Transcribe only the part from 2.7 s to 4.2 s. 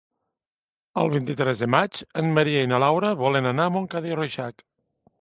na Laura volen anar a Montcada